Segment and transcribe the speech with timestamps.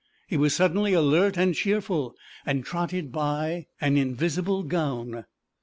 [0.25, 5.25] He was suddenly alert and cheerful, and trotted by an invisible gown.